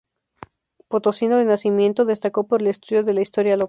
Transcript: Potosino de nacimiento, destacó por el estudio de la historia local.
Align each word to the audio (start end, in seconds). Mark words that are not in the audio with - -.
Potosino 0.87 1.37
de 1.37 1.45
nacimiento, 1.45 2.05
destacó 2.05 2.47
por 2.47 2.61
el 2.61 2.69
estudio 2.69 3.03
de 3.03 3.13
la 3.13 3.21
historia 3.21 3.51
local. 3.55 3.59